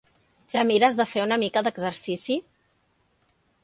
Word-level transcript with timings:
Ja 0.53 0.63
mires 0.69 0.97
de 1.01 1.05
fer 1.13 1.27
una 1.27 1.39
mica 1.43 1.65
d'exercici? 1.69 2.43